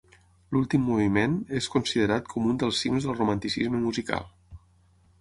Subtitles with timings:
[0.55, 4.31] L'últim moviment és considerat com un dels cims del Romanticisme musical.